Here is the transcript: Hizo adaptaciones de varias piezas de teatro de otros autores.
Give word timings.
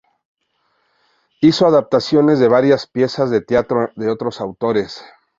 Hizo 1.41 1.67
adaptaciones 1.67 2.39
de 2.39 2.47
varias 2.47 2.87
piezas 2.87 3.29
de 3.29 3.41
teatro 3.43 3.91
de 3.95 4.09
otros 4.09 4.41
autores. 4.41 5.03